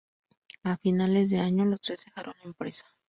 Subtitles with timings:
[0.63, 2.87] A finales de año, los tres dejaron la empresa.